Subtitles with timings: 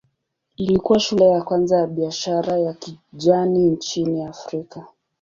[0.57, 4.85] Ilikuwa shule ya kwanza ya biashara ya kijani nchini Afrika.